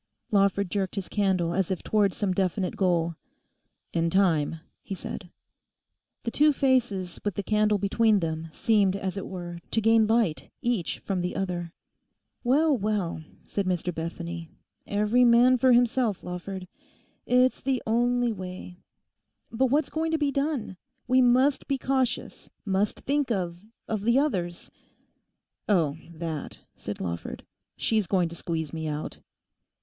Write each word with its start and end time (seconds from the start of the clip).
Lawford 0.31 0.71
jerked 0.71 0.95
his 0.95 1.07
candle 1.07 1.53
as 1.53 1.69
if 1.69 1.83
towards 1.83 2.17
some 2.17 2.33
definite 2.33 2.75
goal. 2.75 3.13
'In 3.93 4.09
time,' 4.09 4.59
he 4.81 4.95
said. 4.95 5.29
The 6.23 6.31
two 6.31 6.51
faces 6.53 7.19
with 7.23 7.35
the 7.35 7.43
candle 7.43 7.77
between 7.77 8.19
them 8.19 8.47
seemed 8.51 8.95
as 8.95 9.15
it 9.15 9.27
were 9.27 9.59
to 9.69 9.79
gain 9.79 10.07
light 10.07 10.49
each 10.59 10.97
from 10.97 11.21
the 11.21 11.35
other. 11.35 11.71
'Well, 12.43 12.75
well,' 12.79 13.21
said 13.45 13.67
Mr 13.67 13.93
Bethany, 13.93 14.49
'every 14.87 15.23
man 15.23 15.59
for 15.59 15.71
himself, 15.71 16.23
Lawford; 16.23 16.67
it's 17.27 17.61
the 17.61 17.83
only 17.85 18.31
way. 18.33 18.79
But 19.51 19.67
what's 19.67 19.91
going 19.91 20.09
to 20.13 20.17
be 20.17 20.31
done? 20.31 20.77
We 21.07 21.21
must 21.21 21.67
be 21.67 21.77
cautious; 21.77 22.49
must 22.65 23.01
think 23.01 23.29
of—of 23.29 24.01
the 24.01 24.17
others?' 24.17 24.71
'Oh, 25.69 25.95
that,' 26.11 26.57
said 26.75 26.99
Lawford; 27.01 27.45
'she's 27.77 28.07
going 28.07 28.29
to 28.29 28.35
squeeze 28.35 28.73
me 28.73 28.87
out. 28.87 29.19